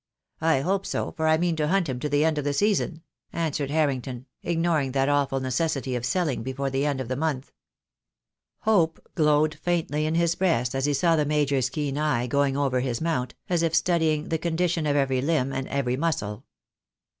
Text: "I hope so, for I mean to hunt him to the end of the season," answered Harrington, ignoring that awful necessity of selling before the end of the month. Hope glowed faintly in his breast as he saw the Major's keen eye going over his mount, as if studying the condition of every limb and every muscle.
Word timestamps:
"I 0.41 0.61
hope 0.61 0.87
so, 0.87 1.11
for 1.11 1.27
I 1.27 1.37
mean 1.37 1.55
to 1.57 1.67
hunt 1.67 1.87
him 1.87 1.99
to 1.99 2.09
the 2.09 2.25
end 2.25 2.39
of 2.39 2.43
the 2.43 2.53
season," 2.53 3.03
answered 3.31 3.69
Harrington, 3.69 4.25
ignoring 4.41 4.93
that 4.93 5.09
awful 5.09 5.39
necessity 5.39 5.95
of 5.95 6.07
selling 6.07 6.41
before 6.41 6.71
the 6.71 6.87
end 6.87 6.99
of 6.99 7.07
the 7.07 7.15
month. 7.15 7.51
Hope 8.61 9.11
glowed 9.13 9.53
faintly 9.53 10.07
in 10.07 10.15
his 10.15 10.33
breast 10.33 10.73
as 10.73 10.85
he 10.85 10.95
saw 10.95 11.15
the 11.15 11.23
Major's 11.25 11.69
keen 11.69 11.99
eye 11.99 12.25
going 12.25 12.57
over 12.57 12.79
his 12.79 12.99
mount, 12.99 13.35
as 13.47 13.61
if 13.61 13.75
studying 13.75 14.29
the 14.29 14.39
condition 14.39 14.87
of 14.87 14.95
every 14.95 15.21
limb 15.21 15.53
and 15.53 15.67
every 15.67 15.95
muscle. 15.97 16.45